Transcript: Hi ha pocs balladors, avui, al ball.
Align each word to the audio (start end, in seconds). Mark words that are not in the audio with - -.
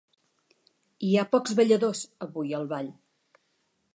Hi 1.07 1.11
ha 1.17 1.25
pocs 1.35 1.53
balladors, 1.59 2.03
avui, 2.29 2.57
al 2.61 2.65
ball. 2.75 2.93